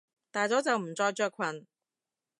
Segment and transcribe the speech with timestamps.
[0.31, 1.67] 大咗就唔再着裙！